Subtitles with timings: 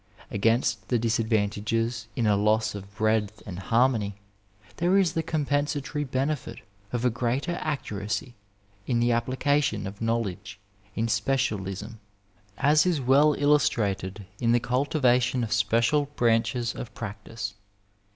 [0.31, 4.15] Against the disadvantages in a loss of breadth and harmony
[4.77, 8.33] there is the compensatory benefit of a greater accuracy
[8.87, 10.57] in the application of know ledge
[10.95, 11.99] in specialism,
[12.57, 17.53] as is well illustrated in the cultivation of special branches of practice.